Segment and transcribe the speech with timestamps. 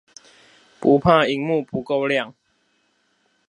[0.79, 2.33] 不怕螢幕不夠亮